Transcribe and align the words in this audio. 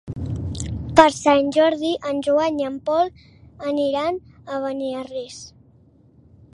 Per 0.99 1.05
Sant 1.17 1.51
Jordi 1.57 1.91
en 2.13 2.23
Joan 2.29 2.57
i 2.63 2.67
en 2.71 2.81
Pol 2.91 3.13
aniran 3.73 4.21
a 4.57 4.61
Beniarrés. 4.67 5.41